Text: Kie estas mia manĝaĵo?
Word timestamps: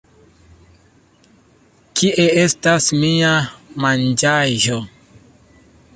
Kie 2.01 2.25
estas 2.45 2.89
mia 3.05 3.35
manĝaĵo? 3.85 4.83